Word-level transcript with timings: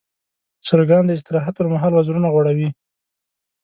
چرګان 0.65 1.03
د 1.05 1.11
استراحت 1.17 1.53
پر 1.57 1.67
مهال 1.73 1.91
وزرونه 1.95 2.27
غوړوي. 2.33 2.69